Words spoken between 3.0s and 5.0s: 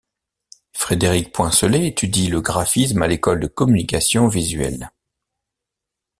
à l'École de Communication Visuelle.